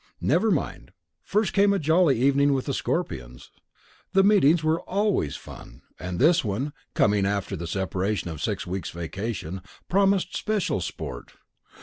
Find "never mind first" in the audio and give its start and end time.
0.19-1.53